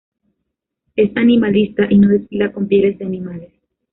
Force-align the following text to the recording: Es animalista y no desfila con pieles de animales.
Es 0.95 1.15
animalista 1.15 1.85
y 1.87 1.99
no 1.99 2.07
desfila 2.09 2.51
con 2.51 2.67
pieles 2.67 2.97
de 2.97 3.05
animales. 3.05 3.51